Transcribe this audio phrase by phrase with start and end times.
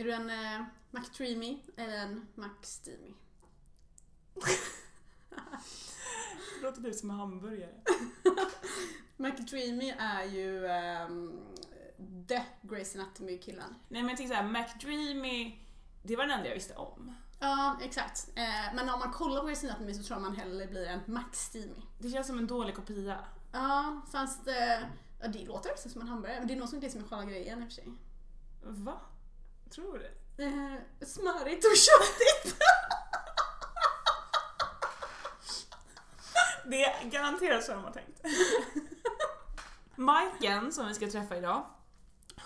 [0.00, 3.14] Är du en eh, McDreamy eller en McSteamy?
[6.54, 7.74] Det låter typ som en hamburgare.
[9.16, 11.40] McDreamy är ju ehm,
[12.28, 13.74] The Grey's Anatomy-killen.
[13.88, 15.58] Nej men jag tänker såhär, McDreamy,
[16.02, 17.14] det var den enda jag visste om.
[17.40, 18.30] Ja, exakt.
[18.34, 21.00] Eh, men om man kollar på Grey's Anatomy så tror jag man hellre blir en
[21.06, 21.82] McSteamy.
[21.98, 23.24] Det känns som en dålig kopia.
[23.52, 24.80] Ja, fast eh,
[25.20, 26.38] ja, det låter också som en hamburgare.
[26.38, 27.92] Men det är nog som det som är själva grejen i och för sig.
[28.62, 29.00] Va?
[29.74, 30.42] Tror det?
[30.44, 32.56] Eh, smörigt och köttigt.
[36.64, 38.20] Det är garanterat så de har tänkt.
[39.94, 41.66] Majken, som vi ska träffa idag,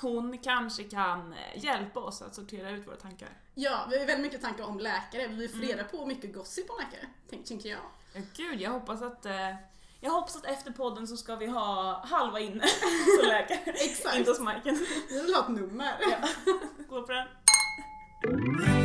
[0.00, 3.28] hon kanske kan eh, hjälpa oss att sortera ut våra tankar.
[3.54, 5.26] Ja, vi har väldigt mycket tankar om läkare.
[5.26, 7.80] Vi får reda på mycket gossip om läkare, tänk- tänker jag.
[8.12, 9.54] Ja, gud, jag hoppas att eh,
[10.04, 12.66] jag hoppas att efter podden så ska vi ha halva inne
[13.20, 13.58] som läkare.
[13.64, 14.16] Exakt.
[14.16, 14.78] Inte hos Majken.
[15.08, 15.96] Vi vill ha ett nummer.
[16.00, 16.28] Ja.
[16.88, 18.83] Gå på den.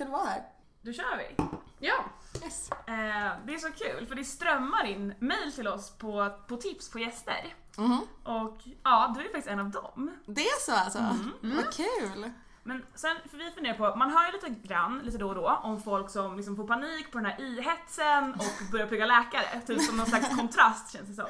[0.00, 0.42] Jättekul att vara här.
[0.82, 1.44] Då kör vi.
[1.78, 2.04] Ja.
[2.44, 2.70] Yes.
[2.70, 6.90] Eh, det är så kul för det strömmar in mail till oss på, på tips
[6.90, 7.54] på gäster.
[7.76, 8.00] Mhm.
[8.24, 10.10] Och ja, du är faktiskt en av dem.
[10.26, 11.16] Det är så alltså?
[11.40, 12.30] Vad kul!
[12.62, 15.60] Men sen, för vi funderar på, man hör ju lite grann, lite då och då,
[15.62, 19.60] om folk som liksom får panik på den här i-hetsen och börjar plugga läkare.
[19.66, 21.26] Typ som någon slags kontrast känns det som.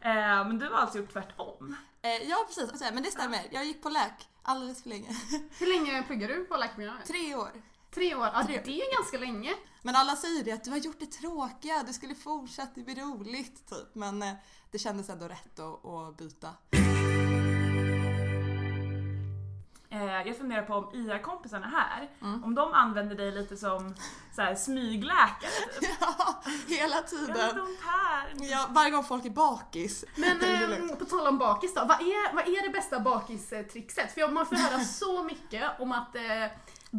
[0.00, 1.76] Eh, men du har alltså gjort tvärtom.
[2.02, 3.40] Eh, ja precis, men det stämmer.
[3.50, 5.08] Jag gick på läk alldeles för länge.
[5.58, 7.06] Hur länge pluggar du på läkarprogrammet?
[7.06, 7.50] Tre år.
[7.94, 8.26] Tre år.
[8.34, 8.62] Ja, Tre.
[8.64, 9.54] det är ganska länge.
[9.82, 12.94] Men alla säger det att du har gjort det tråkiga, du skulle fortsätta, det blir
[12.96, 13.94] roligt typ.
[13.94, 14.32] Men eh,
[14.70, 16.48] det kändes ändå rätt att, att byta.
[19.90, 22.44] Eh, jag funderar på om IA-kompisarna här, Mm.
[22.44, 23.94] om de använder dig lite som
[24.36, 25.50] så här, smygläkare.
[25.80, 25.90] Typ.
[26.00, 27.36] Ja, hela tiden.
[27.56, 28.34] de här.
[28.50, 30.04] Ja, varje gång folk är bakis.
[30.16, 30.40] Men
[30.90, 34.12] eh, på tal om bakis då, vad är, vad är det bästa bakistrixet?
[34.14, 36.22] För jag- man får höra så mycket om att eh,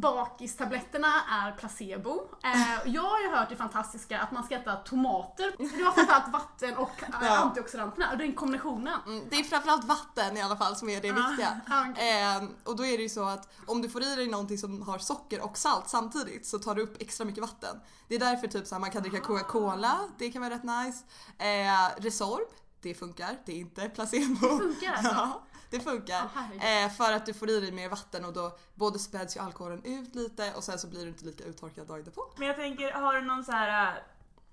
[0.02, 2.22] bakistabletterna är placebo.
[2.44, 5.54] Eh, jag har ju hört det fantastiska att man ska äta tomater.
[5.58, 7.38] Det var framförallt vatten och eh, Ja.
[7.38, 9.00] antioxidanterna, och den kombinationen.
[9.06, 11.62] Mm, det är framförallt vatten i alla fall som är det viktiga.
[11.70, 12.22] Ah, okej.
[12.38, 14.82] Eh, och då är det ju så att om du får i dig någonting som
[14.82, 17.80] har socker och salt samtidigt så tar du upp extra mycket vatten.
[18.08, 21.04] Det är därför typ så här, man kan dricka Coca-Cola, det kan vara rätt nice.
[21.38, 22.48] Eh, Resorb,
[22.82, 24.58] det funkar, det är inte placebo.
[24.60, 25.12] Funkar alltså?
[25.16, 25.42] Ja,
[25.78, 26.30] det funkar.
[26.60, 29.84] Eh, för att du får i dig mer vatten och då både späds ju alkoholen
[29.84, 32.22] ut lite och sen så blir du inte lika uttorkad dagen därpå.
[32.38, 34.02] Men jag tänker, har du någon så här uh,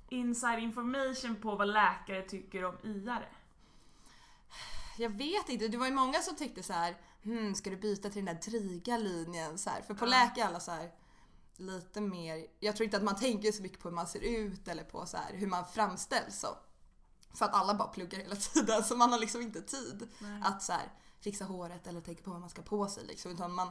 [0.09, 3.29] inside information på vad läkare tycker om IAre?
[4.99, 8.11] Jag vet inte, det var ju många som tyckte så här, hmm, ska du byta
[8.11, 9.59] till den där dryga linjen?
[9.59, 10.09] Så här, för på Ja.
[10.11, 10.91] läk är alla så här
[11.57, 14.69] lite mer, jag tror inte att man tänker så mycket på hur man ser ut
[14.69, 16.49] eller på så här, hur man framställs så.
[17.35, 20.41] För att alla bara pluggar hela tiden så man har liksom inte tid Nej.
[20.45, 23.05] att så här, fixa håret eller tänka på vad man ska på sig.
[23.05, 23.33] Liksom.
[23.33, 23.69] Utan man,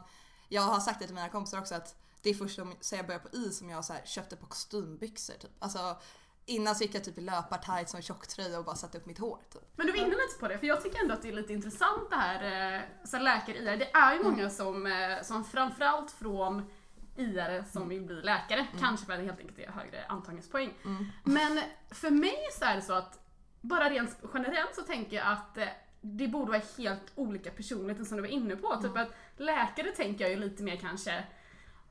[0.49, 3.29] jag har sagt det till mina kompisar också att det är först sen jag började
[3.29, 5.33] på I som jag så här, köpte på kostymbyxor.
[5.33, 5.51] Typ.
[5.59, 5.97] Alltså,
[6.45, 9.19] innan så gick jag typ i löpartights och en tjocktröja och bara satte upp mitt
[9.19, 9.39] hår.
[9.53, 9.61] Typ.
[9.75, 11.53] Men du var inne lite på det, för jag tycker ändå att det är lite
[11.53, 13.77] intressant det här eh, så här läkare-IR.
[13.77, 16.69] Det är ju många som, eh, som framförallt från
[17.15, 20.73] IR som vill bli läkare, kanske för att det helt enkelt är högre antagningspoäng.
[20.85, 21.05] Mm.
[21.23, 23.19] Men för mig så är det så att,
[23.61, 25.67] bara rent generellt så tänker jag att eh,
[26.01, 28.75] det borde vara helt olika personligheter som du var inne på.
[28.81, 31.23] Typ att läkare tänker jag ju lite mer kanske,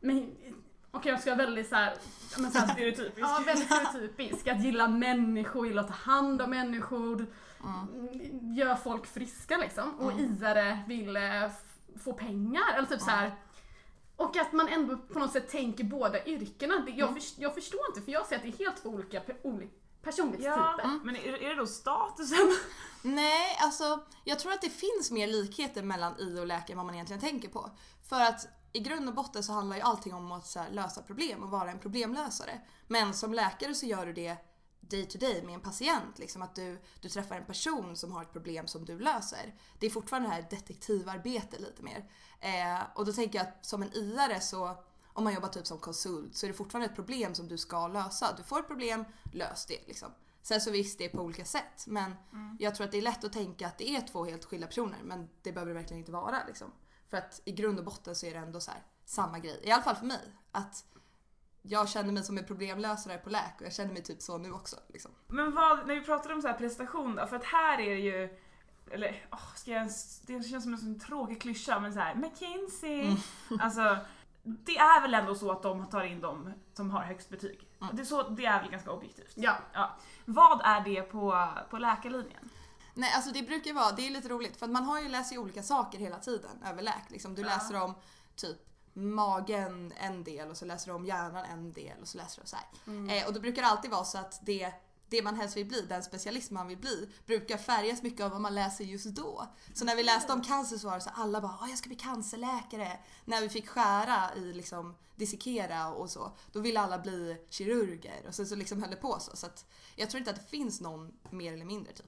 [0.01, 0.31] men
[0.91, 1.95] okej jag ska vara väldigt så här,
[2.37, 3.19] ja, men så här Stereotypiskt.
[3.21, 4.47] Ja, väldigt stereotypisk.
[4.49, 7.27] Att gilla människor, gilla att ta hand om människor,
[7.65, 8.11] Mm.
[8.11, 10.01] mm, gör folk friska liksom.
[10.01, 12.63] Och IAre vill eh, f- få pengar.
[12.77, 13.31] Eller typ så här.
[14.17, 16.75] Och att man ändå på något sätt tänker båda yrkena.
[16.89, 17.15] Jag, Mm.
[17.15, 19.21] förs- jag förstår inte för jag ser att det är helt två olika
[20.03, 20.81] pe- oli- personlighetstyper.
[20.83, 22.57] Ja, men är, är det då statusen?
[23.03, 26.87] Nej, alltså jag tror att det finns mer likheter mellan I och läkare än vad
[26.87, 27.71] man egentligen tänker på.
[28.09, 31.03] För att i grund och botten så handlar ju allting om att så här, lösa
[31.03, 32.61] problem och vara en problemlösare.
[32.87, 34.37] Men som läkare så gör du det
[34.81, 36.19] day to day med en patient.
[36.19, 39.55] Liksom att du, du träffar en person som har ett problem som du löser.
[39.79, 42.11] Det är fortfarande det här detektivarbete lite mer.
[42.41, 45.79] Eh, och då tänker jag att som en Iare så om man jobbar typ som
[45.79, 48.35] konsult så är det fortfarande ett problem som du ska lösa.
[48.37, 50.09] Du får ett problem, lös det liksom.
[50.43, 51.87] Sen så visst, det är på olika sätt.
[51.87, 52.15] Men
[52.59, 54.99] jag tror att det är lätt att tänka att det är två helt skilda personer.
[55.05, 56.73] Men det behöver det verkligen inte vara liksom.
[57.11, 59.61] För att i grund och botten så är det ändå så här, samma grej.
[59.63, 60.33] I alla fall för mig.
[60.53, 60.85] Att
[61.63, 64.53] jag känner mig som en problemlösare på läk och jag känner mig typ så nu
[64.53, 64.77] också.
[64.89, 65.11] Liksom.
[65.27, 68.01] Men vad, när vi pratar om så här prestation då, för att här är det
[68.01, 68.39] ju
[68.91, 72.15] eller åh, ska jag ens, det känns som en sån tråkig klyscha men så här,
[72.15, 73.01] McKinsey.
[73.01, 73.17] Mm.
[73.61, 73.99] Alltså,
[74.43, 77.69] det är väl ändå så att de tar in de som har högst betyg.
[77.81, 77.97] Mm.
[77.97, 79.33] Det, är så, det är väl ganska objektivt.
[79.35, 79.57] Ja.
[80.25, 82.51] Vad är det på, på läkarlinjen?
[82.95, 85.39] Nej, alltså det brukar vara, det är lite roligt för man har ju läst ju
[85.39, 87.05] olika saker hela tiden över läk.
[87.11, 87.35] Liksom.
[87.35, 87.49] Du Ja.
[87.49, 87.95] läser om
[88.37, 88.59] typ
[88.93, 92.47] magen en del och så läser du om hjärnan en del och så läser du
[92.49, 92.57] så.
[92.87, 93.09] Mm.
[93.11, 94.73] Eh, och då brukar det alltid vara så att det,
[95.11, 98.41] det man helst vill bli, den specialist man vill bli, brukar färgas mycket av vad
[98.41, 99.47] man läser just då.
[99.75, 101.89] Så när vi läste om cancer så var det så alla bara "Ah, jag ska
[101.89, 102.99] bli cancerläkare.
[103.25, 108.35] När vi fick skära i liksom dissekera och så, då ville alla bli kirurger och
[108.35, 109.37] sen så liksom höll det på så.
[109.37, 109.47] Så
[109.97, 112.07] jag tror inte att det finns någon mer eller mindre typ.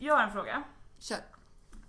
[0.00, 0.62] Jag har en fråga.
[0.98, 1.16] Kör.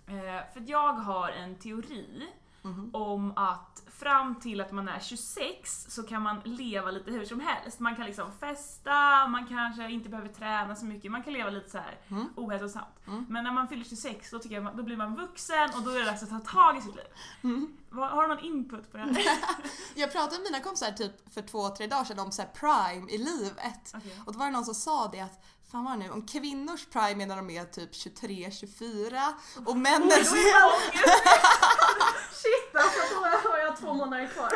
[0.06, 2.28] Eh, för jag har en teori
[2.62, 2.90] Mhm.
[2.94, 7.40] om att fram till att man är 26 så kan man leva lite hur som
[7.40, 7.80] helst.
[7.80, 11.70] Man kan liksom festa, man kanske inte behöver träna så mycket, man kan leva lite
[11.70, 12.28] så här Mm.
[12.36, 13.06] ohälsosamt.
[13.06, 13.26] Mm.
[13.28, 15.98] Men när man fyller 26 då, tycker jag, då blir man vuxen och då är
[15.98, 17.04] det dags att ta tag i sitt liv.
[17.42, 17.76] Mm.
[17.92, 19.22] Har du någon input på det här?
[19.94, 23.10] Jag pratade med mina kompisar typ för två, tre dagar sedan om så här prime
[23.10, 23.92] i livet.
[23.96, 24.22] Okej.
[24.26, 27.22] Och då var det någon som sa det att Fan vad nu, om kvinnors prime
[27.24, 29.32] är när de är typ 23-24
[29.66, 31.22] och männens, Då är det ångest.
[32.32, 33.14] Shit alltså,
[33.44, 34.50] då har jag två månader kvar.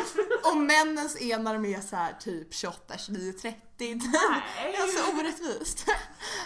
[0.51, 3.59] och männens är när de är så här typ 28, 29, 30.
[3.77, 4.75] Det Nej.
[4.75, 5.85] är så orättvist.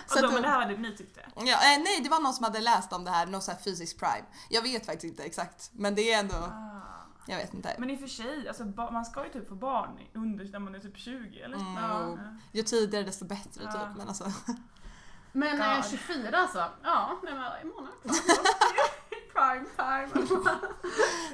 [0.07, 1.21] Och Så då, att men då, det här var det ni tyckte?
[1.37, 1.43] ja,
[1.75, 3.99] eh, nej, det var någon som hade läst om det här, någon så här fysisk
[3.99, 4.25] prime.
[4.49, 6.78] Jag vet faktiskt inte exakt, men det är ändå, Ah.
[7.29, 7.75] Jag vet inte.
[7.79, 10.75] Men i och för sig, alltså, man ska ju typ få barn under när man
[10.75, 11.57] är typ 20 eller?
[11.57, 12.19] Mm, Ja.
[12.53, 13.73] Ju tidigare desto bättre Ja.
[13.73, 13.97] typ.
[13.97, 14.33] Men alltså,
[15.33, 15.85] Men eh, God.
[15.91, 18.15] 24 alltså, ja, det var en månad kvar.
[19.39, 20.09] Prime time.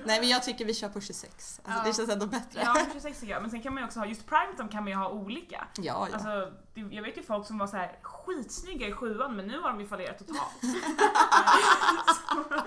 [0.05, 1.33] nej men jag tycker vi kör på 26.
[1.35, 1.83] Alltså, Ja.
[1.85, 2.61] Det känns ändå bättre.
[2.65, 3.43] Ja, 26 tycker jag.
[3.43, 5.67] Men sen kan man ju också ha, just primetime kan man ju ha olika.
[5.77, 6.15] Ja, ja.
[6.15, 6.53] Alltså,
[6.91, 9.81] jag vet ju folk som var så här skitsnygga i sjuan men nu har de
[9.81, 10.39] ju fallerat totalt.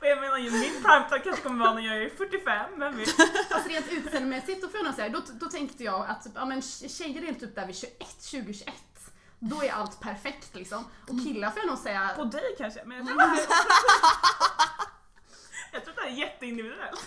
[0.00, 3.08] Och jag menar ju min primetime kanske kommer vara när jag är 45, vem vet?
[3.50, 6.44] Alltså rent utseendemässigt då får jag nog säga, då, då tänkte jag att typ, ja,
[6.44, 8.74] men tjejer är typ där vid 21, 20, 21.
[9.38, 10.84] Då är allt perfekt liksom.
[11.02, 13.42] Och killar får jag nog säga, På dig kanske, men jag tror att det,
[15.72, 17.00] jag tror att det här är jätteindividuellt.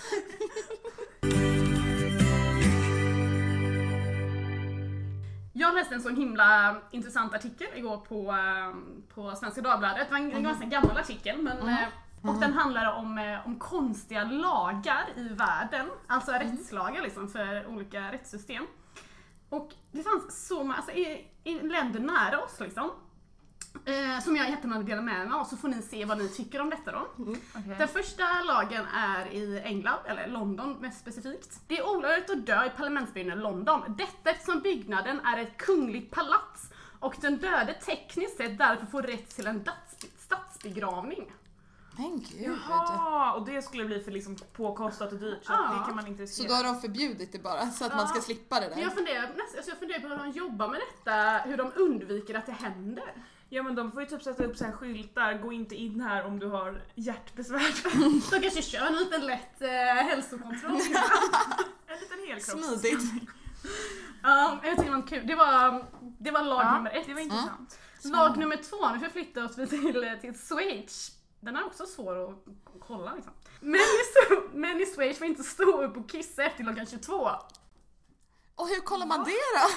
[5.53, 8.75] Jag läste en sån himla intressant artikel igår på, eh,
[9.13, 10.07] på Svenska Dagbladet.
[10.07, 11.87] Det var en, en ganska gammal artikel men eh,
[12.21, 18.11] och den handlar om, eh, om konstiga lagar i världen, alltså rättslagar liksom för olika
[18.11, 18.67] rättssystem.
[19.49, 22.91] Och det fanns så många, alltså i, i länder nära oss liksom,
[23.85, 26.29] eh, som jag jättegärna vill dela med mig av så får ni se vad ni
[26.29, 27.07] tycker om detta då.
[27.77, 31.59] Den första lagen är i England, eller London mest specifikt.
[31.67, 33.95] Det är olagligt att dö i parlamentsbyggnaden London.
[33.97, 39.29] Detta eftersom byggnaden är ett kungligt palats och den döde tekniskt sett därför får rätt
[39.35, 39.63] till en
[40.17, 41.31] statsbegravning.
[41.97, 42.57] Men gud.
[42.69, 45.75] Jaha, och det skulle bli för liksom påkostat och dyrt så Ja.
[45.79, 46.47] det kan man inte Så riskera.
[46.47, 48.21] då har de förbjudit det bara så att man ska Ja.
[48.21, 48.83] slippa det Men där.
[48.83, 52.45] jag funderar, alltså jag funderar på hur de jobbar med detta, hur de undviker att
[52.45, 53.13] det händer.
[53.51, 56.25] Ja men de får ju typ sätta upp så här skyltar, gå inte in här
[56.25, 57.75] om du har hjärtbesvär.
[58.31, 60.71] De kanske kör en liten lätt eh, hälsokontroll.
[61.91, 62.81] En liten helkropps...
[62.81, 63.03] Smidigt.
[64.23, 65.27] Ja, jag tycker det var kul.
[65.27, 65.85] Det var,
[66.19, 67.05] det var lag Ja, nummer ett.
[67.05, 67.79] det var intressant.
[68.03, 71.11] Lag nummer två, nu förflyttar vi oss till, till Schweiz.
[71.39, 72.35] Den är också svår att
[72.87, 73.33] kolla liksom.
[73.59, 77.29] Män i, män i Schweiz får inte stå upp och kissa efter klockan 22.
[78.55, 79.67] Och hur kollar man det då?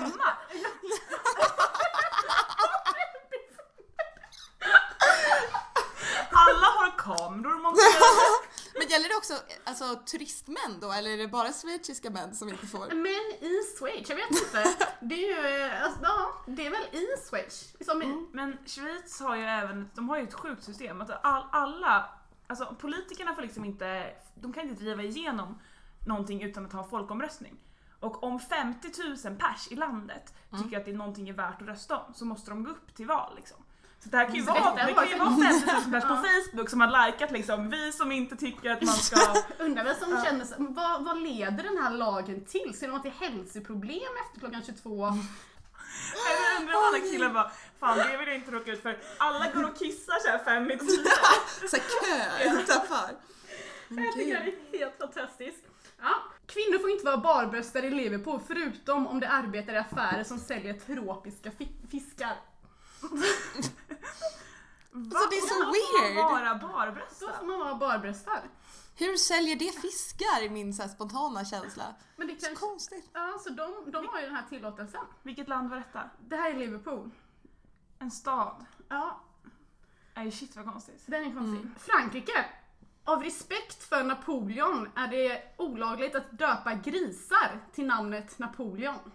[0.00, 0.36] Hemma!
[6.30, 8.04] Alla har kameror monterade.
[8.78, 9.34] Men gäller det också
[9.64, 12.86] alltså, turistmän då eller är det bara schweiziska män som inte får?
[12.86, 14.76] Män i Schweiz, jag vet inte.
[15.00, 17.74] Det är ju, alltså, ja, det är väl i Schweiz.
[17.80, 21.00] Som i, Men Schweiz har ju även, de har ju ett sjukt system.
[21.00, 22.08] Att all, alla,
[22.46, 25.58] alltså politikerna får liksom inte, de kan inte driva igenom
[26.06, 27.60] någonting utan att ha folkomröstning.
[28.00, 28.88] Och om 50
[29.24, 32.24] 000 pers i landet tycker att det är någonting är värt att rösta om så
[32.24, 33.63] måste de gå upp till val liksom.
[34.04, 36.02] Så det här kan ju Så vara, det kan ju ju- vara 50 000 pers
[36.02, 36.16] på.
[36.16, 39.16] Facebook som har likat liksom, vi som inte tycker att man ska...
[39.58, 40.24] undrar vem som Ja.
[40.24, 42.74] känner sig, vad, vad leder den här lagen till?
[42.78, 45.06] Ser de att det är hälsoproblem efter klockan 22?
[46.14, 48.98] Jag undrar om alla killar bara, fan det vill jag inte råka ut för.
[49.18, 51.04] Alla går och kissar såhär fem i tio.
[51.70, 53.10] Så kö utanför.
[53.88, 55.64] Jag tycker det är helt fantastiskt.
[56.02, 56.14] Ja.
[56.46, 60.74] Kvinnor får inte vara barbröstade i Liverpool förutom om de arbetar i affärer som säljer
[60.74, 62.32] tropiska fi- fiskar.
[63.10, 63.26] Va?
[64.94, 66.16] Alltså, det är så Då får man weird.
[66.16, 67.32] Bara Då barbröstad.
[67.38, 68.40] får man vara barbröstad.
[68.96, 71.94] Hur säljer det fiskar i min så här spontana känsla?
[72.16, 72.66] Men det Så kanske...
[72.66, 73.10] konstigt.
[73.12, 75.00] Ja, så de, de har ju den här tillåtelsen.
[75.22, 76.10] Vilket land var detta?
[76.20, 77.10] Det här är Liverpool.
[77.98, 78.64] En stad?
[78.88, 79.20] Ja,
[80.14, 81.02] Nej shit vad konstigt.
[81.06, 81.70] den är konstig.
[81.78, 82.44] Frankrike.
[83.04, 89.12] Av respekt för Napoleon är det olagligt att döpa grisar till namnet Napoleon.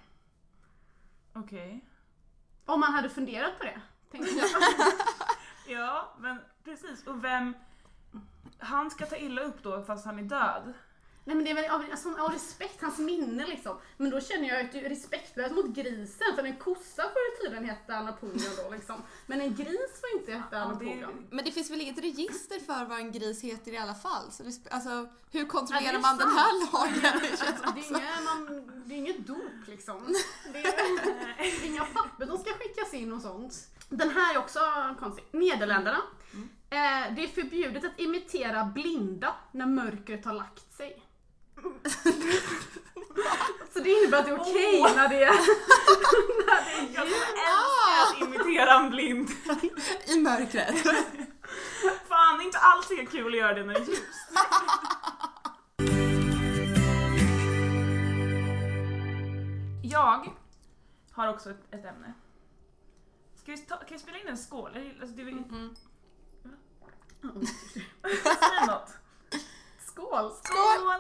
[1.34, 1.86] Okej.
[2.70, 3.82] Om man hade funderat på det.
[4.12, 4.50] Tänkte jag.
[5.68, 7.08] Ja, men precis.
[7.08, 7.54] Och vem...
[8.60, 10.74] Han ska ta illa upp då fast han är död.
[11.24, 13.78] Nej men det är väl av, alltså, av respekt, hans minne liksom.
[13.98, 17.44] Men då känner jag att det är respektlöst mot grisen för en kossa får ju
[17.44, 18.96] tydligen heta Napoleon då liksom.
[19.28, 21.08] Men en gris får inte heta Ja, det-.
[21.30, 24.32] Men det finns väl inget register för vad en gris heter i alla fall?
[24.32, 26.40] Så det, alltså, hur kontrollerar Ja, man den sant.
[26.40, 27.20] här lagen?
[27.32, 30.16] Det känns Det är, inga, man, det är inget dop liksom.
[30.54, 33.54] Det är inga papper som ska skickas in och sånt.
[33.90, 34.60] Den här är också
[35.00, 35.26] konstig.
[35.32, 36.02] Nederländerna.
[36.70, 41.04] Eh, det är förbjudet att imitera blinda när mörkret har lagt sig.
[43.74, 44.96] Så det innebär att det är okej Åh.
[44.96, 45.30] när det är...
[46.46, 47.16] när det är Jag ljus.
[47.26, 49.30] älskar att imitera en blind.
[50.08, 50.76] I mörkret.
[52.08, 54.04] Fan, inte alls lika kul att göra det när det är ljust.
[59.84, 60.34] Jag
[61.12, 62.14] har också ett, ett ämne.
[63.50, 64.72] Ska vi, ta, kan vi spela in en skål?
[65.02, 65.76] Alltså, det, Mm.
[68.24, 68.94] Säg något.
[69.80, 70.32] Skål!
[70.44, 71.00] Skål!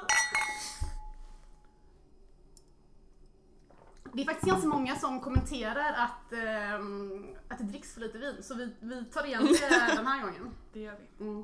[4.13, 8.36] Det är faktiskt ganska många som kommenterar att, ehm, att det dricks för lite vin,
[8.44, 10.51] så vi, vi tar igen det den här gången.
[10.74, 11.25] Det gör vi.
[11.25, 11.44] Mm.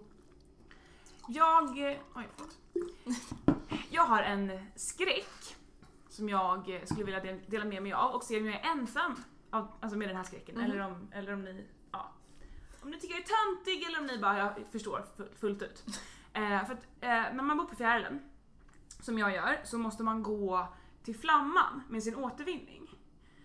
[1.28, 1.92] Jag...
[1.92, 2.58] eh, Oj, förlåt.
[3.90, 5.56] Jag har en skräck
[6.10, 9.24] som jag skulle vilja del- dela med mig av och se om jag är ensam
[9.56, 10.56] av, alltså med den här skräcken.
[10.56, 10.64] Mhm.
[10.64, 11.68] Eller, om, eller om ni...
[11.92, 12.12] Ja.
[12.82, 15.84] Om ni tycker jag är töntig eller om ni bara jag förstår fu- fullt ut.
[16.34, 18.20] Eh, för att eh, när man bor på fjällen,
[19.02, 20.68] som jag gör, så måste man gå
[21.04, 22.90] till Flamman med sin återvinning.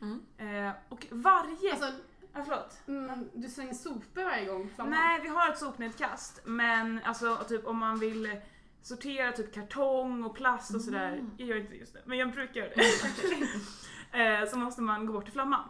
[0.00, 0.21] Mm.
[0.67, 1.71] Eh, och varje...
[1.73, 1.93] Alltså,
[2.33, 2.81] ja, förlåt.
[2.87, 4.90] mm, du slänger sopor varje gång framåt.
[4.90, 6.40] Nej, vi har ett sopnedkast.
[6.45, 8.40] Men alltså typ om man vill
[8.83, 11.12] sortera typ kartong och plast och sådär.
[11.12, 11.31] Mm.
[11.37, 14.43] Jag gör inte det just nu, men jag brukar göra det.
[14.43, 15.69] eh, så måste man gå bort till flamman.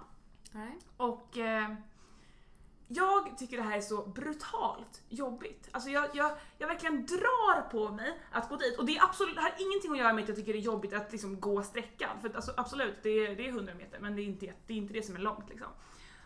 [0.53, 0.79] Nej.
[0.97, 1.75] Och eh,
[2.89, 5.69] jag tycker det här är så brutalt jobbigt.
[5.71, 8.79] Alltså jag, jag, jag verkligen drar på mig att gå dit.
[8.79, 10.61] Och det, är absolut, det har ingenting att göra med att jag tycker det är
[10.63, 12.21] jobbigt att liksom gå sträckan.
[12.21, 14.73] För att, alltså, absolut, det är, det är 100 meter men det är, inte, det
[14.73, 15.69] är inte det som är långt liksom.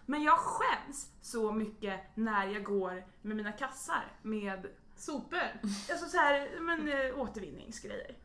[0.06, 4.66] Men jag skäms så mycket när jag går med mina kassar med
[4.96, 5.38] Sopor?
[5.90, 8.16] alltså så här, men, äh, återvinningsgrejer.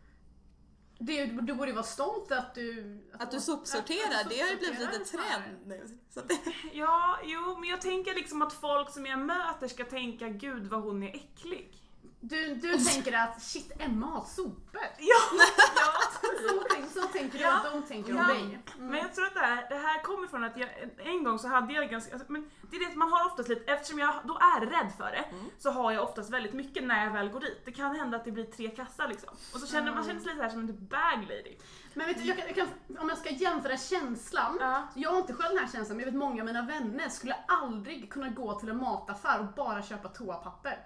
[1.01, 2.99] Det, du borde ju vara stolt att du...
[3.19, 5.41] Att du sopsorterar, att du det har ju blivit lite sopsorterar.
[5.41, 5.99] trend nu.
[6.09, 6.37] Så det,
[6.73, 10.81] Ja, jo, men jag tänker liksom att folk som jag möter ska tänka gud vad
[10.81, 11.88] hon är äcklig.
[12.21, 14.81] Du, du tänker att shit, Emma har sopor.
[14.97, 15.15] Ja,
[15.75, 17.57] ja Så, tänk, så tänker du Ja.
[17.57, 18.27] att de tänker om Ja.
[18.27, 18.41] dig.
[18.43, 18.61] Mm.
[18.77, 21.47] Men jag tror att det här, det här kommer från att jag en gång så
[21.47, 24.13] hade jag ganska, alltså, men det är det att man har oftast lite, eftersom jag
[24.23, 25.45] då är rädd för det, Mm.
[25.59, 27.61] så har jag oftast väldigt mycket när jag väl går dit.
[27.65, 29.29] Det kan hända att det blir tre kassar liksom.
[29.53, 31.55] Och så känner man känner sig lite så här som en typ bag lady.
[31.93, 32.67] Men vet du, jag kan, jag kan,
[32.99, 34.57] om jag ska jämföra känslan.
[34.59, 34.87] Ja.
[34.93, 37.09] Så jag har inte själv den här känslan, men jag vet många av mina vänner
[37.09, 40.77] skulle aldrig kunna gå till en mataffär och bara köpa toapapper.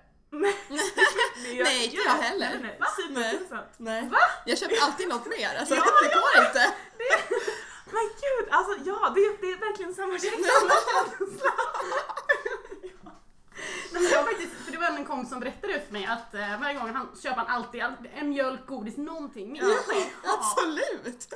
[0.41, 2.49] Det Nej, inte gör jag heller.
[2.49, 2.79] Nej, nej.
[2.79, 2.87] Va?
[3.77, 4.09] Nej.
[4.45, 6.73] Jag köper alltid något mer, alltså, Ja, det går inte.
[7.85, 10.73] Men gud, alltså ja, det, det är verkligen samma känsla.
[14.11, 16.73] Jag har faktiskt, för det var en kompis som berättade för mig att eh, varje
[16.79, 19.63] gång han köper han alltid all- en mjölk, godis, någonting mer.
[20.23, 21.33] Absolut.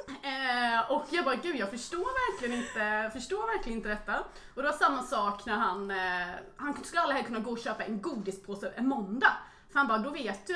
[0.89, 4.19] Och jag bara, gud jag förstår verkligen inte, förstår verkligen inte detta.
[4.55, 6.27] Och det var samma sak när han, eh,
[6.57, 9.31] han skulle aldrig kunna gå och köpa en godispåse en måndag.
[9.71, 10.55] För han bara, då vet ju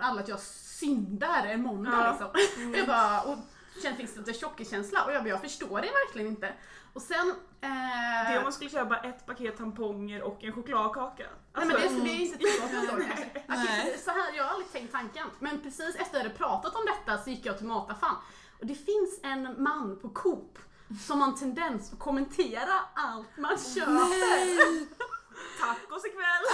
[0.00, 2.10] alla att jag syndar en måndag Ja.
[2.10, 2.70] liksom.
[2.72, 3.38] Och jag bara, och
[3.82, 6.52] kände fick lite tjockiskänsla och jag bara, jag förstår det verkligen inte.
[6.92, 7.34] Och sen...
[7.60, 11.24] Eh, Det är om man skulle köpa ett paket tamponger och en chokladkaka.
[11.54, 13.30] Nej Alltså, men det, det är inte tillåtet då kanske.
[13.46, 13.58] Nej.
[13.82, 15.26] Okej, så här, jag har aldrig tänkt tanken.
[15.38, 18.14] Men precis efter jag hade pratat om detta så gick jag till mataffären.
[18.60, 20.58] Och det finns en man på Coop
[21.06, 23.92] som har en tendens att kommentera allt man köper.
[23.92, 24.58] Nej.
[25.60, 26.44] Tacos ikväll!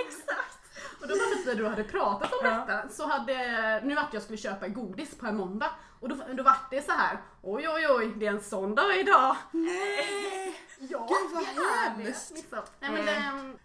[0.06, 0.58] Exakt!
[1.00, 2.50] Och då var det när du hade pratat om Ja.
[2.50, 5.70] detta så hade, nu vart jag skulle köpa godis på en måndag
[6.00, 7.18] och då, då vart det så här.
[7.42, 9.36] oj oj oj, det är en sån dag idag.
[9.50, 10.60] Nej.
[10.78, 12.02] Ja, Gud, vad det är det.
[12.04, 12.30] hemskt.
[12.30, 12.58] Liksom.
[12.80, 13.04] Nej, men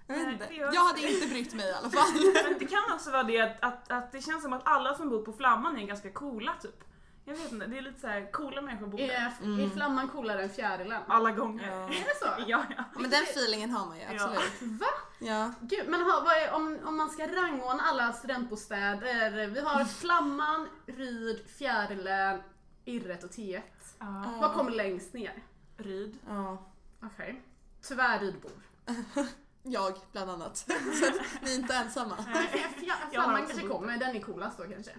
[0.07, 0.45] det, inte.
[0.47, 2.07] det gör- jag hade inte brytt mig i alla fall.
[2.43, 5.09] Men det kan också vara det att, att, att det känns som att alla som
[5.09, 6.83] bor på Flamman är ganska coola typ.
[7.31, 9.07] Jag vet inte, det är lite så här coola människor bor där.
[9.09, 9.59] Är, Mm.
[9.65, 11.01] är flamman coolare än fjärilen?
[11.07, 11.67] Alla gånger.
[11.71, 11.83] Ja.
[11.83, 12.27] Är det så?
[12.47, 12.83] Ja, ja.
[12.95, 14.09] Men den feelingen har man ju, Ja.
[14.13, 14.61] absolut.
[14.61, 14.85] Va?
[15.19, 15.53] Ja.
[15.61, 19.47] Gud, men ha, vad är, om, om man ska rangordna alla studentbostäder.
[19.47, 22.41] Vi har Flamman, Ryd, Fjärilen,
[22.85, 23.61] Irret och T1.
[23.99, 24.33] ja.
[24.41, 25.43] Vad kommer längst ner?
[25.77, 26.17] Ryd.
[26.27, 26.71] ja.
[27.03, 27.41] Okej.
[27.87, 28.51] Tyvärr Rydbor.
[29.63, 30.57] Jag, bland annat.
[30.67, 30.73] Så
[31.07, 32.15] att ni är inte ensamma.
[32.17, 34.91] Fja- Jag har Flamman också kanske kommer, den är coolast då kanske.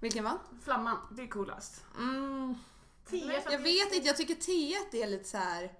[0.00, 0.38] Vilken va?
[0.64, 0.96] Flamman.
[1.10, 1.84] Det är coolast.
[1.98, 2.54] Mm,
[3.08, 5.72] T1 jag vet inte, jag tycker T1 är lite så här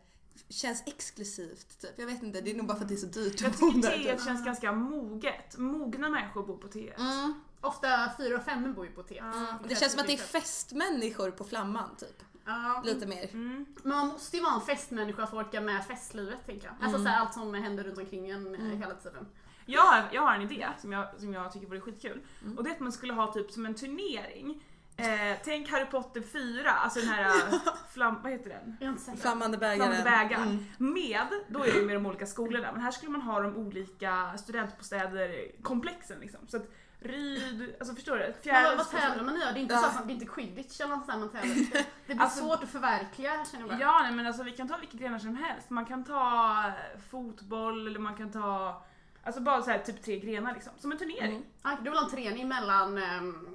[0.48, 1.90] känns exklusivt typ.
[1.96, 3.58] Jag vet inte, det är nog bara för att det är så dyrt Jag att
[3.60, 3.96] bo tycker där.
[3.98, 4.24] T1 Typ.
[4.24, 5.58] känns ganska moget.
[5.58, 6.94] Mogna människor bor på T1.
[7.00, 7.34] Mm.
[7.60, 9.16] Ofta 4 och 5 bor ju på T1.
[9.16, 9.58] Ja.
[9.68, 12.22] Det känns som att det är festmänniskor på Flamman typ.
[12.44, 12.82] Ja.
[12.84, 13.28] Lite mer.
[13.32, 13.66] Mm.
[13.82, 16.74] Men man måste ju vara en festmänniska för att orka med festlivet tänker jag.
[16.74, 17.02] Alltså Mm.
[17.04, 19.26] så här, allt som händer runt omkring en eh, hela tiden.
[19.72, 22.20] Jag, har, jag har en idé som jag, som jag tycker vore skitkul.
[22.42, 22.58] Mm.
[22.58, 24.62] Och det är att man skulle ha typ som en turnering.
[24.96, 27.32] Eh, tänk Harry Potter 4, alltså den här
[27.92, 28.98] flam, vad heter den?
[29.20, 29.78] Flammande bägaren.
[29.92, 30.48] Flammande bägaren.
[30.78, 30.92] Mm.
[30.94, 34.32] Med, då är det med de olika skolorna, men här skulle man ha de olika
[34.38, 36.40] studentbostäder, komplexen liksom.
[36.48, 36.66] Så att
[37.02, 38.20] Ryd, alltså förstår du?
[38.22, 39.38] Men vad, Fjärde vad tävlar man i?
[39.38, 39.80] Det är inte, Ja.
[39.80, 41.54] så, att- det är inte quidditch eller något sånt man tävlar.
[41.54, 41.70] Det
[42.06, 43.80] det blir Alltså- svårt att förverkliga känner jag bara.
[43.80, 45.70] Ja nej, men alltså vi kan ta vilka grenar som helst.
[45.70, 46.62] Man kan ta
[47.10, 48.82] fotboll eller man kan ta
[49.24, 50.72] Alltså bara så här, typ tre grenar liksom.
[50.78, 51.36] Som en turnering.
[51.36, 51.42] Mm.
[51.62, 52.98] Ah, du vill ha en träning mellan...
[52.98, 53.48] ehm,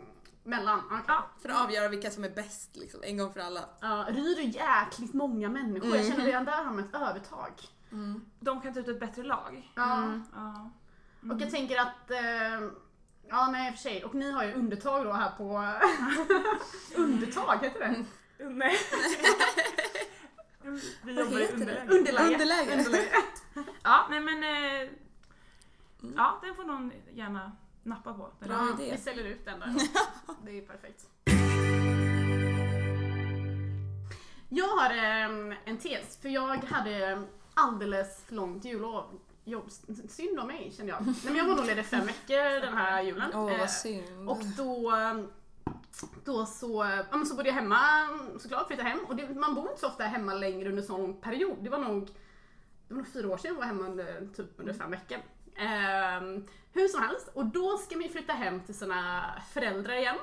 [0.43, 0.99] mellan okej.
[1.07, 1.25] Ja.
[1.41, 3.61] För att avgöra vilka som är bäst liksom, en gång för alla.
[3.81, 5.89] Ja, Ryd är jäkligt många människor.
[5.89, 6.11] Jag Mm.
[6.11, 7.51] känner redan där har man ett övertag.
[8.39, 9.71] De kan ta ut ett bättre lag.
[9.75, 9.97] Ja.
[9.97, 10.23] Mm.
[10.35, 10.69] Ja.
[11.33, 12.11] Och jag tänker att...
[12.11, 12.69] Eh,
[13.29, 14.03] ja, nej för sig.
[14.05, 15.73] Och ni har ju undertag då här på...
[17.01, 18.05] undertag, heter det?
[18.49, 18.75] Nej.
[21.03, 21.53] vi Vad jobbar i det?
[21.53, 21.87] underläge.
[21.87, 22.77] Underläge.
[22.77, 23.11] Underläge.
[23.83, 24.89] Ja nej men eh,
[26.17, 27.51] Ja den får någon gärna
[27.83, 28.29] nappa på.
[28.39, 28.91] Den Bra idé.
[28.91, 29.73] Vi säljer ut den där.
[30.45, 31.05] Det är perfekt.
[34.49, 39.19] Jag har ehm, en tes, för jag hade alldeles för långt jullov.
[39.47, 39.69] Jobb,
[40.09, 41.05] synd om mig kände jag.
[41.05, 43.31] Nej, men jag var nog ledig fem veckor den här julen.
[43.33, 44.29] Åh Eh, vad synd.
[44.29, 44.93] och då,
[46.25, 47.79] då så, ja, så bodde jag hemma
[48.39, 48.99] såklart, flyttade hem.
[49.07, 51.57] Och det, man bor inte så ofta hemma längre under sån period.
[51.61, 52.05] Det var nog,
[52.87, 55.17] det var nog fyra år sedan jag var hemma under, typ under fem veckor.
[55.55, 60.17] Ehm, hur som helst, och då ska man flytta hem till sina föräldrar igen.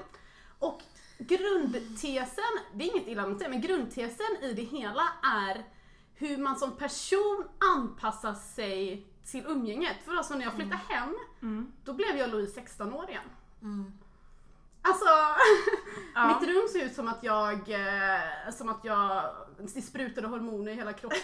[0.59, 0.83] Och
[1.19, 5.65] grundtesen, det är inget illa mot det, men grundtesen i det hela är
[6.15, 7.45] hur man som person
[7.77, 9.97] anpassar sig till umgänget.
[10.05, 11.73] För alltså när jag flyttade hem, Mm.
[11.85, 13.23] då blev jag Louise 16 år igen.
[13.63, 13.93] Mm.
[14.83, 15.05] Alltså,
[16.15, 16.27] Ja.
[16.41, 19.35] mitt rum ser ut som att jag, eh, som att jag,
[19.75, 21.19] det sprutade hormoner i hela kroppen.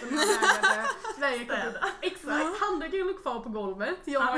[1.17, 1.85] Städa.
[2.01, 3.97] exakt, handduken låg kvar på golvet.
[4.05, 4.37] Jag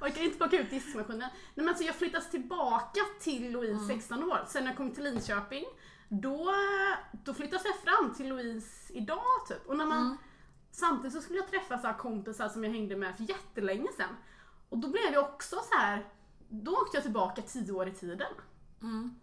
[0.00, 1.18] orkar inte plocka ut diskmaskinen.
[1.18, 4.44] Nej, men alltså jag flyttas tillbaka till Louise 16 år.
[4.48, 5.64] Sen när jag kom till Linköping,
[6.08, 6.54] då,
[7.24, 9.66] då flyttas jag fram till Louise idag typ.
[9.66, 10.16] Och när man, Mm.
[10.74, 14.16] Samtidigt så skulle jag träffa så här kompisar som jag hängde med för jättelänge sedan.
[14.68, 16.08] Och då blev jag också så här.
[16.48, 18.32] då åkte jag tillbaka tio år i tiden.
[18.82, 19.14] Mm.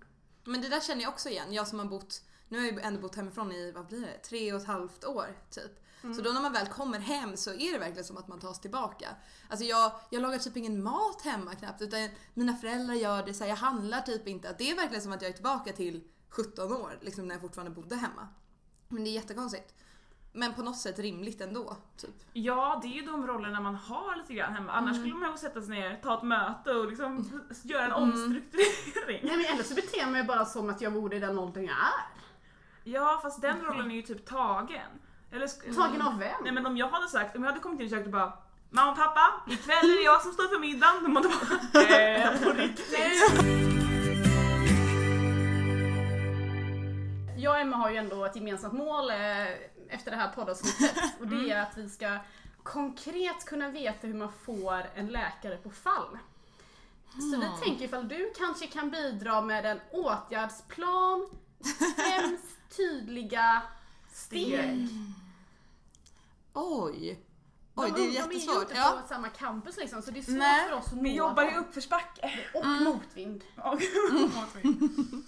[0.44, 1.54] Men det där känner jag också igen.
[1.54, 4.18] Jag som har bott, nu har jag ju ändå bott hemifrån i, vad blir det,
[4.18, 5.80] tre och ett halvt år typ.
[6.02, 8.62] Så då när man väl kommer hem så är det verkligen som att man tas
[8.62, 9.08] tillbaka.
[9.50, 13.44] Alltså jag, jag lagar typ ingen mat hemma knappt utan mina föräldrar gör det, så
[13.44, 14.56] här, jag handlar typ inte.
[14.58, 17.72] Det är verkligen som att jag är tillbaka till 17 år, liksom när jag fortfarande
[17.72, 18.28] bodde hemma.
[18.88, 19.74] Men det är jättekonstigt.
[20.34, 21.78] Men på något sätt rimligt ändå.
[21.98, 22.16] Typ.
[22.34, 24.72] Ja, det är ju de rollerna man har lite grann hemma.
[24.72, 29.20] Annars skulle man ju sätta sig ner, ta ett möte och liksom göra en omstrukturering.
[29.24, 31.64] Nej men eller så beter jag mig bara som att jag vore i den åldern
[31.64, 32.19] jag är.
[32.84, 34.90] Ja, fast den rollen är ju typ tagen.
[35.32, 36.44] Eller Tagen av vem?
[36.44, 38.34] Nej men om jag hade sagt, om jag hade kommit in i köket och bara
[38.72, 41.14] Mamma och pappa, ikväll är det jag som står för middagen.
[41.14, 42.90] Måste man bara, eh, på riktigt.
[47.38, 49.48] Jag och Emma har ju ändå ett gemensamt mål eh,
[49.90, 52.18] efter det här poddavsnittet och det är att vi ska
[52.64, 56.18] konkret kunna veta hur man får en läkare på fall.
[57.12, 61.28] Så vi tänker ifall du kanske kan bidra med en åtgärdsplan,
[61.98, 62.38] fem
[62.76, 63.62] tydliga
[64.14, 64.88] steg.
[66.54, 67.26] Oj!
[67.76, 68.62] De- Oj, det är De är ju jättesvårt.
[68.62, 69.00] inte Ja.
[69.02, 71.46] på samma campus liksom så det är svårt Nej, för oss att nå Vi jobbar
[71.46, 71.56] dem.
[71.56, 72.40] uppförsbacke.
[72.54, 73.44] Och motvind.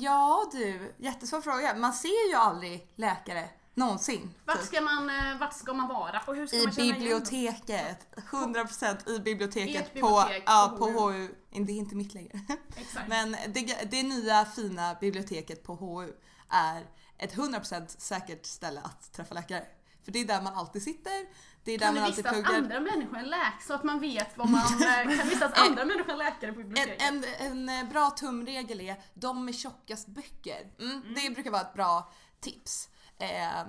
[0.00, 1.74] ja du, jättesvår fråga.
[1.76, 4.34] Man ser ju aldrig läkare någonsin.
[4.44, 4.66] Vart typ.
[4.66, 6.22] ska man, eh, vart ska man vara?
[6.26, 7.02] Och hur ska I man känna igen dem?
[7.22, 8.06] biblioteket.
[8.30, 9.86] 100% i biblioteket.
[9.86, 11.28] Ert på, bibliotek, ja, på HU.
[11.50, 12.40] Det är inte mitt längre.
[12.76, 13.08] Exakt.
[13.08, 16.12] Men det, det nya fina biblioteket på HU
[16.48, 16.86] är
[17.18, 19.64] ett 100% säkert ställe att träffa läkare.
[20.04, 21.26] För det är där man alltid sitter,
[21.64, 22.54] det är där Kan man alltid pluggar.
[22.54, 26.10] andra människor än läkare så att man vet vad man eh, kan vistas andra människor
[26.12, 27.02] än läkare på En, biblioteket?
[27.02, 30.70] en, en eh, bra tumregel är de med tjockast böcker.
[30.80, 32.88] Mm, Det brukar vara ett bra tips.
[33.22, 33.62] Eh,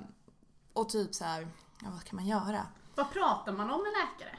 [0.74, 1.48] och typ så här,
[1.82, 2.68] ja, vad kan man göra?
[2.96, 4.38] Vad pratar man om med läkare?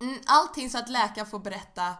[0.00, 1.94] Mm, allting så att läkaren får berätta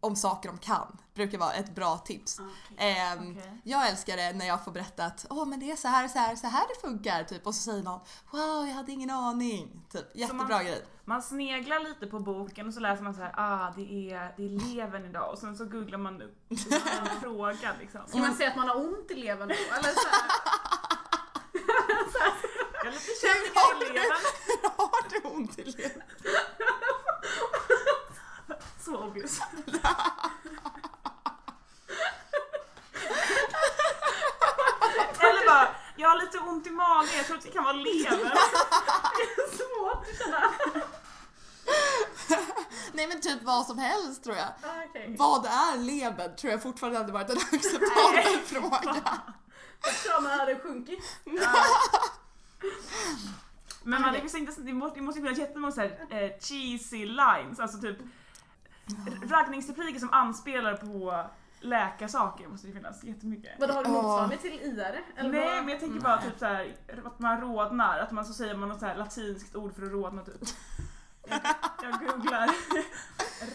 [0.00, 2.40] om saker de kan brukar vara ett bra tips.
[2.78, 3.60] Ehm, Okej.
[3.64, 6.18] Jag älskar det när jag får berätta att Åh, men det är så här, så
[6.18, 7.24] här, så här det funkar.
[7.24, 7.46] Typ.
[7.46, 9.86] Och så säger någon Wow, jag hade ingen aning.
[9.92, 10.16] Typ.
[10.16, 10.84] Jättebra man- grej.
[11.04, 14.44] Man sneglar lite på boken och så läser man så här, ah det är, det
[14.44, 18.00] är levern idag och sen så googlar man upp en fråga liksom.
[18.06, 19.54] Ska man säga att man har ont i levern då?
[19.54, 20.08] Eller så
[22.94, 24.22] lite känningar i levern.
[24.76, 26.02] Har du ont i leden?
[28.84, 29.40] Så obvious.
[35.20, 38.30] Eller bara, jag har lite ont i magen, jag tror att det kan vara levern.
[39.58, 40.52] svårt att känna.
[42.92, 44.46] Nej men typ vad som helst tror jag.
[44.46, 45.16] Ah, okej.
[45.18, 49.02] Vad är levern tror jag fortfarande hade varit en acceptabel fråga.
[49.82, 51.04] Jag tror man hade sjunkit.
[53.82, 57.06] Men man, det, finns inte, det måste, det måste finnas jättemånga så här, eh, cheesy
[57.06, 57.96] lines, alltså typ
[59.26, 61.24] raggningsrepliker som anspelar på
[61.60, 63.50] läkarsaker måste det finnas jättemycket.
[63.58, 65.02] Vadå, har du motsvarighet till IR?
[65.16, 65.64] Eller Nej vad?
[65.64, 68.68] men jag tänker bara typ så här, att man rodnar, att man så säger man
[68.68, 70.48] något så här latinskt ord för att rodna typ.
[71.28, 71.40] Jag,
[71.82, 72.50] jag googlar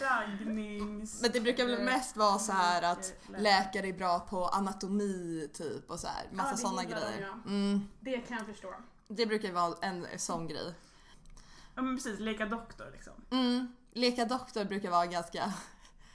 [0.00, 1.22] raggnings...
[1.22, 3.88] Men det brukar väl mest vara så här att Läkare.
[3.88, 6.26] är bra på anatomi typ och så här.
[6.32, 7.28] Massa Ja, sådana grejer.
[7.46, 8.74] Mm, Det kan jag förstå.
[9.10, 10.74] Det brukar vara en sån grej.
[11.74, 13.12] Ja men precis, leka doktor liksom.
[13.30, 15.52] Mm, leka doktor brukar vara en ganska,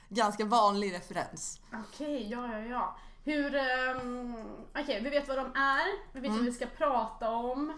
[0.08, 1.60] ganska vanlig referens.
[1.72, 2.98] Okej, ja, ja, ja.
[3.24, 3.54] Hur...
[3.54, 4.36] Um,
[4.74, 6.12] Okej, vi vet vad de är.
[6.12, 7.72] Vi vet vad vi ska prata om.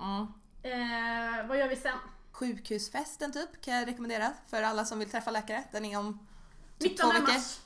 [0.00, 0.26] Mm.
[0.62, 1.98] Eh, vad gör vi sen?
[2.32, 5.64] Sjukhusfesten typ kan jag rekommendera för alla som vill träffa läkare.
[5.72, 6.18] Den är om
[6.78, 7.32] typ 19 två veckor.
[7.32, 7.60] mars.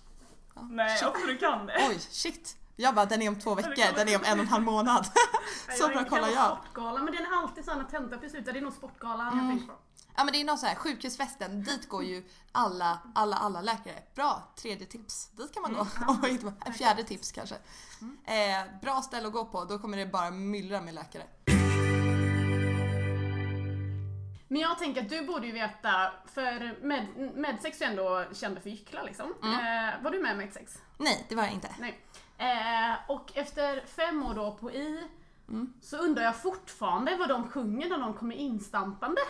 [0.70, 1.08] Nej, shit.
[1.08, 1.86] också du kan det.
[1.88, 2.56] Oj, shit!
[2.78, 5.06] Jag bara, den är om två veckor, den är om en och en halv månad.
[5.78, 6.58] Så bra kollar jag.
[6.58, 8.44] Sportgalan, men den är alltid sån att tenta slutet.
[8.44, 9.38] Det är nog Sportgalan Mm.
[9.44, 9.78] jag tänker på.
[10.16, 14.02] Ja men det är någon så här sjukhusfesten, dit går ju alla, alla, alla läkare.
[14.14, 15.28] Bra, tredje tips.
[15.30, 15.86] Dit kan man gå.
[16.22, 17.54] Och inte bara- fjärde tips kanske.
[18.24, 21.22] Eh, bra ställe att gå på, då kommer det bara myllra med läkare.
[24.48, 28.60] Men jag tänker att du borde ju veta, för med, Medsex är ju ändå kända
[28.60, 29.34] för gycklar liksom.
[29.42, 30.78] Eh, var du med i Medsex?
[30.98, 31.74] Nej, det var jag inte.
[31.78, 32.00] Nej.
[32.38, 35.08] Eh, och efter fem år då på I
[35.82, 39.20] så undrar jag fortfarande vad de sjunger när de kommer instampande.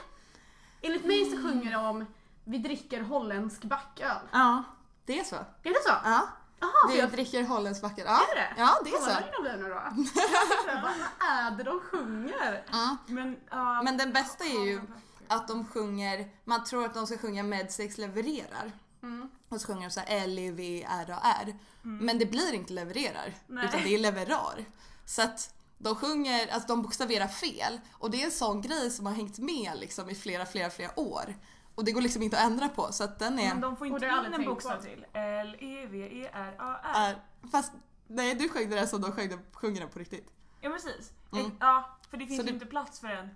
[0.82, 2.06] Enligt mig så sjunger de
[2.44, 4.16] Vi dricker holländsk backöl.
[4.32, 4.62] Ja,
[5.04, 5.36] det är så.
[5.36, 5.94] Är det så?
[6.04, 6.28] Ja,
[6.60, 8.04] för vi jag dricker holländsk backer.
[8.04, 8.48] Ja, Är det?
[8.56, 9.42] ja det är Kolla så.
[9.42, 9.74] viner då.
[10.66, 12.64] vad vad är det de sjunger?
[12.72, 12.96] Ja.
[13.06, 14.80] Men, ja, Men den bästa är ju
[15.28, 18.72] att de sjunger, man tror att de ska sjunga Medsex levererar.
[19.02, 19.30] Mm.
[19.48, 21.54] Och så sjunger de så här L-E-V-R-A-R.
[21.82, 23.64] Men det blir inte levererar, Nej.
[23.64, 24.64] utan det är leverar.
[25.04, 27.80] Så att de sjunger, alltså de bokstaverar fel.
[27.92, 31.00] Och det är en sån grej som har hängt med liksom i flera, flera, flera
[31.00, 31.34] år.
[31.74, 33.48] Och det går liksom inte att ändra på så att den är...
[33.48, 35.06] Men de får inte in en bokstav till.
[35.12, 36.94] E L-E-V-E-R-A-R.
[37.42, 37.72] är, fast
[38.06, 40.28] nej du sjöng det där som de sjöng det, sjunger den på riktigt.
[40.60, 41.12] Ja precis.
[41.32, 41.50] Mm.
[41.60, 43.28] Ja, för det finns Så ju det- inte plats för en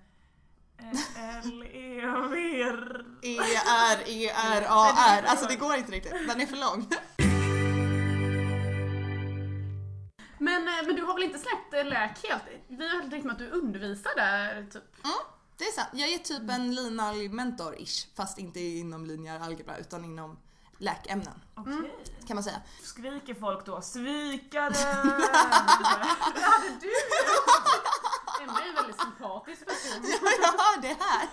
[1.43, 3.05] L-E-V-R.
[3.23, 5.25] E-R-E-R-A-R.
[5.27, 6.87] Alltså det går inte riktigt, den är för lång.
[10.39, 12.43] Men, eh, men du har väl inte släppt eh, läk helt?
[12.69, 14.83] Vi har hört rykten om att du undervisar där typ.
[15.57, 15.89] Det är sant.
[15.93, 18.07] Jag är typ en linalg mentor-ish.
[18.17, 20.39] Fast inte inom linjär algebra utan inom
[20.79, 21.95] läkämnen Okej.
[22.27, 22.61] kan man säga.
[22.83, 24.71] Skriker folk då svikare?
[24.71, 26.91] Det hade du
[28.43, 30.03] Emma är en väldigt sympatisk person.
[30.43, 31.29] Jag hör det här!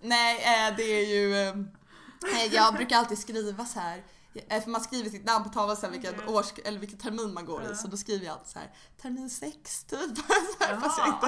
[0.00, 0.36] Nej,
[0.68, 1.34] eh, det är ju...
[1.42, 4.02] eh, Jag brukar alltid skriva så här.
[4.48, 6.28] eh, För man skriver sitt namn på tavlan sen vilken, Okej.
[6.34, 7.72] års, eller vilken termin man går Ja.
[7.72, 7.76] i.
[7.76, 8.70] Så då skriver jag alltid så här
[9.02, 10.00] termin 6 typ.
[10.58, 11.26] Så här, fast jag inte,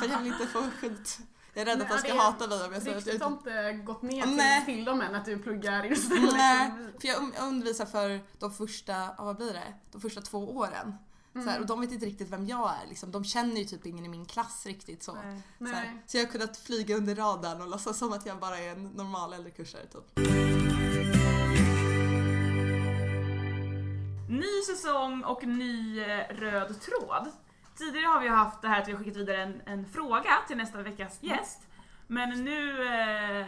[0.00, 1.18] för jag vill inte få skit.
[1.54, 3.30] Jag är rädd att de ska hata mig om jag säger att jag Ryktet har
[3.32, 3.50] inte...
[3.50, 4.64] inte gått ner Nej.
[4.64, 5.78] till, till dem än att du pluggar det.
[5.78, 6.92] Nej, Liksom.
[7.00, 9.74] för jag un- jag undervisar för de första, ja, vad blir det?
[9.92, 10.94] De första två åren.
[11.44, 13.10] Så här, och de vet inte riktigt vem jag är liksom.
[13.10, 15.14] De känner ju typ ingen i min klass riktigt så.
[15.14, 15.42] Nej.
[15.58, 16.02] Så, här.
[16.06, 18.84] Så jag har kunnat flyga under radarn och låtsas som att jag bara är en
[18.84, 20.16] normal äldrekursare typ.
[24.28, 27.28] Ny säsong och ny eh, röd tråd.
[27.76, 30.56] Tidigare har vi haft det här att vi har skickat vidare en, en fråga till
[30.56, 31.60] nästa veckas gäst.
[32.06, 33.46] Men nu eh,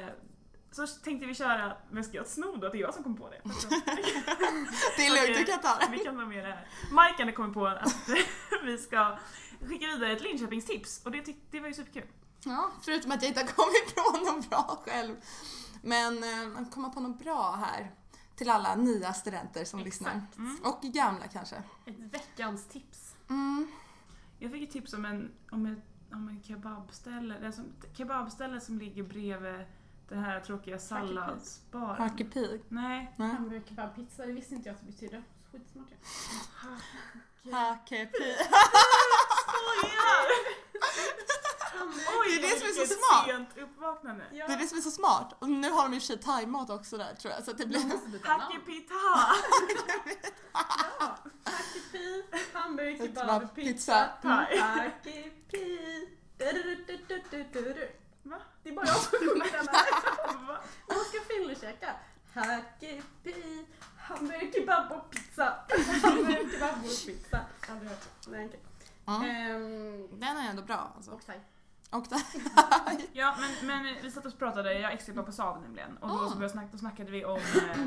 [0.71, 2.69] så tänkte vi köra, men ska jag sno då?
[2.69, 3.41] Det är jag som kom på det.
[4.97, 5.89] Det är lugnt, du kan ta det.
[5.91, 6.69] Vi kan ta med det här.
[6.91, 7.97] Majkan kom på att
[8.65, 9.19] vi ska
[9.61, 12.07] skicka vidare ett Linköpingstips och det, tyck- det var ju superkul.
[12.45, 15.17] Ja, förutom att jag inte har kommit på något bra själv.
[15.83, 17.91] Men eh, komma på något bra här
[18.37, 20.23] till alla nya studenter som lyssnar.
[20.39, 20.57] Mm.
[20.65, 21.57] Och gamla kanske.
[21.87, 23.15] Ett veckans tips.
[23.29, 23.69] Mm.
[24.39, 29.03] Jag fick ett tips om en, om ett, om en kebabställe, som, kebabställe som ligger
[29.03, 29.65] bredvid
[30.11, 31.97] den här tråkiga salladsbaren.
[31.97, 32.61] Harkepi.
[32.69, 33.15] Nej.
[33.17, 33.61] Nej.
[33.97, 34.27] Pizza.
[34.27, 35.23] Det visste inte jag att det betydde.
[35.53, 35.97] Skitsmart ju.
[37.53, 38.35] Harkepi.
[39.43, 40.27] Skojar!
[42.21, 43.27] Oj, Det är det som är så smart.
[43.27, 44.25] sent uppvaknande.
[44.33, 44.47] Ja.
[44.47, 45.37] Det är det som är så smart.
[45.39, 47.45] Och nu har de i och för sig thaimat också där tror jag.
[47.45, 47.81] Så att det blir...
[48.29, 48.95] Hackepita!
[51.01, 51.17] Ja.
[51.45, 52.25] Hackepi,
[53.55, 54.59] pizza, thai.
[54.59, 56.09] hackepi.
[56.39, 57.93] Du-du-du-du-du-du-du.
[58.23, 58.37] Va?
[58.63, 60.47] Det är bara jag som sjunger den här.
[60.47, 60.59] Va?
[60.89, 61.95] Man ska fyllekäka.
[62.35, 63.67] Hackepi,
[63.99, 65.55] hamburgare, kebab och pizza.
[66.03, 67.41] Hamburgare, kebab och pizza.
[67.69, 68.05] Aldrig hört.
[68.29, 68.61] Nej, okej.
[69.07, 69.23] Mm.
[69.23, 71.11] Ehm, Den är ändå bra alltså.
[71.11, 71.41] och thai.
[71.91, 72.23] Och där.
[73.13, 76.35] Ja, men, men vi satt och pratade, jag extra på Saab nämligen, och då, så
[76.35, 77.79] började snack, då snackade vi om eh,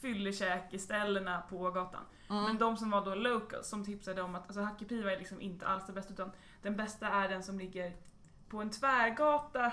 [0.00, 2.02] fyllekäkeställena på gatan.
[2.28, 2.58] Men Mm.
[2.58, 5.86] de som var då locals som tipsade om att alltså, Hackepiva är liksom inte alls
[5.86, 7.92] det bästa utan den bästa är den som ligger
[8.48, 9.72] på en tvärgata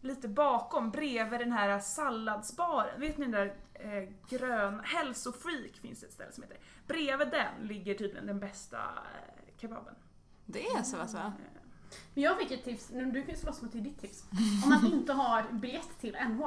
[0.00, 3.00] lite bakom bredvid den här salladsbaren.
[3.00, 6.58] Vet ni den där eh, grön, hälsofreak finns det ett ställe som heter.
[6.86, 9.94] Bredvid den ligger tydligen den bästa eh, kebaben.
[10.46, 11.16] Det är så alltså?
[11.16, 11.51] Eh,
[12.14, 14.24] Men jag fick ett tips, nu du kan ju slåss mot ditt tips.
[14.64, 16.46] Om man inte har biljett till NH,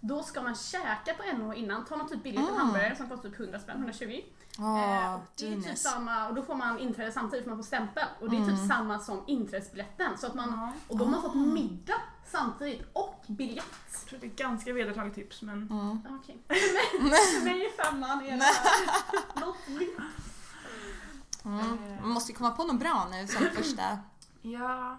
[0.00, 1.84] då ska man käka på NH innan.
[1.84, 2.54] Tar man typ billigt Mm.
[2.54, 4.20] hamburgare som kostar typ 100 spänn, 120.
[4.58, 7.64] Åh, Eh, det är typ samma, och då får man inträde samtidigt för man får
[7.66, 8.04] stämpel.
[8.20, 8.68] Och det är typ Mm.
[8.68, 10.18] samma som inträdesbiljetten.
[10.18, 11.38] Så att man, ja, och då har man fått Ah.
[11.38, 13.64] middag samtidigt och biljett.
[13.92, 15.98] jag tror det är ett ganska vedertaget tips men Mm.
[16.20, 16.38] Okej.
[16.48, 18.36] För mig är femman är
[19.40, 19.98] något nytt.
[21.44, 21.78] Mm.
[22.00, 23.98] Man måste ju komma på något bra nu som första.
[24.52, 24.98] Ja.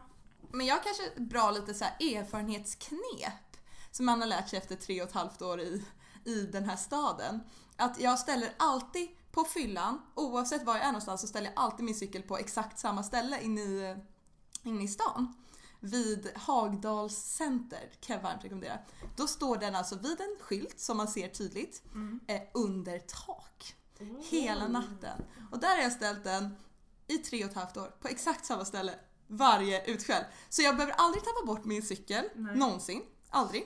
[0.52, 3.58] Men jag kanske bra lite så här erfarenhetsknep
[3.92, 5.86] som man har lärt sig efter tre och ett halvt år i,
[6.26, 7.40] i den här staden.
[7.76, 11.86] Att jag ställer alltid på fyllan, oavsett var jag är någonstans, så ställer jag alltid
[11.86, 13.96] min cykel på exakt samma ställe inne i,
[14.64, 15.34] inne i stan.
[15.80, 18.80] Vid Hagdals center kan jag varmt rekommendera.
[19.16, 22.20] Då står den alltså vid en skylt som man ser tydligt Mm.
[22.28, 23.76] eh, under tak.
[24.30, 25.22] Hela natten.
[25.52, 26.56] Och där har jag ställt den
[27.08, 28.94] i tre och ett halvt år på exakt samma ställe
[29.28, 30.24] varje utkväll.
[30.50, 32.56] Så jag behöver aldrig tappa bort min cykel, Nej.
[32.56, 33.02] någonsin.
[33.30, 33.62] Aldrig.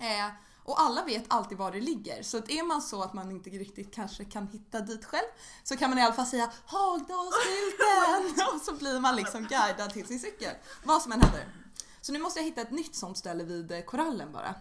[0.00, 0.28] Eh,
[0.64, 2.22] och alla vet alltid var det ligger.
[2.22, 5.26] Så att är man så att man inte riktigt kanske kan hitta dit själv
[5.64, 10.06] så kan man i alla fall säga Hagdalsskylten och så blir man liksom guidad till
[10.06, 10.54] sin cykel.
[10.84, 11.44] Vad som än händer.
[12.00, 14.54] Så nu måste jag hitta ett nytt sånt ställe vid eh, korallen bara.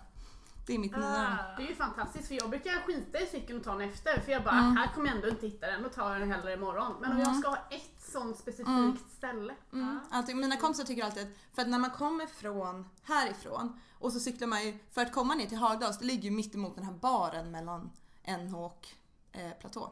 [0.67, 1.07] Det är mitt nya...
[1.07, 1.57] Ah.
[1.57, 4.31] Det är ju fantastiskt för jag brukar skita i cykeln och ta den efter för
[4.31, 4.77] jag bara, Mm.
[4.77, 6.95] här kommer jag ändå inte hitta den, då tar jag den hellre imorgon.
[7.01, 7.41] Men om jag Mm.
[7.41, 8.97] ska ha ett sånt specifikt Mm.
[9.17, 9.55] ställe.
[9.73, 9.99] Mm.
[10.09, 14.19] Alltid, mina kompisar tycker alltid att, för att när man kommer från härifrån och så
[14.19, 16.85] cyklar man ju, för att komma ner till Hagdals, det ligger ju mitt emot den
[16.85, 17.91] här baren mellan
[18.27, 18.87] NH och
[19.31, 19.91] eh, Platå.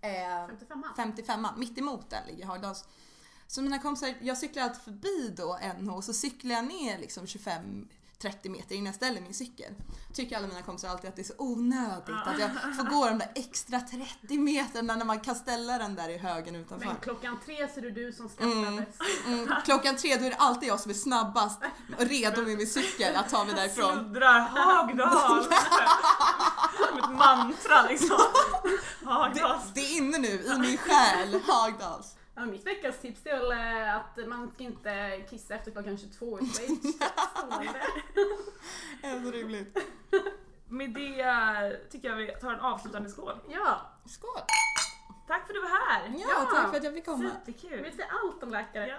[0.00, 2.84] Eh, 55 55 mitt emot den ligger Hagdals.
[3.46, 7.26] Så mina kompisar, jag cyklar alltid förbi då NH och så cyklar jag ner liksom
[7.26, 7.88] 25
[8.22, 9.72] 30 meter innan jag ställer min cykel.
[10.14, 13.18] Tycker alla mina kompisar alltid att det är så onödigt att jag får gå de
[13.18, 16.86] där extra 30 meterna när man kan ställa den där i högen utanför.
[16.86, 18.76] Men klockan tre så är det du som skrattar Mm.
[18.76, 19.00] bäst.
[19.26, 21.60] Mm, klockan tre då är det alltid jag som är snabbast
[21.98, 23.92] och redo med min cykel att ta mig därifrån.
[23.92, 25.44] Sluddrar Hagdal!
[26.88, 28.18] Som ett mantra liksom.
[29.34, 32.14] Det, det är inne nu i min själ, Hagdals.
[32.38, 36.40] Ja, mitt veckans tips är väl eh, att man ska inte kissa efter klockan 22
[36.40, 36.80] i Schweiz.
[37.36, 37.82] Stående.
[39.02, 39.78] Ändå rimligt.
[40.68, 43.38] Med det tycker jag vi tar en avslutande skål.
[43.48, 44.40] Ja, Skål!
[45.26, 46.14] Tack för att du var här!
[46.18, 46.50] Ja, Ja.
[46.56, 47.30] tack för att jag fick komma.
[47.46, 47.82] Superkul!
[47.82, 48.86] vet vi allt om läkare.
[48.88, 48.96] Ja.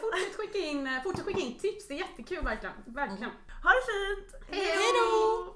[0.00, 2.74] Fortsätt skicka in, fortsätt skicka in tips, det är jättekul verkligen.
[2.86, 3.30] verkligen.
[3.62, 4.44] Ha det fint!
[4.50, 5.54] Hej Hej då!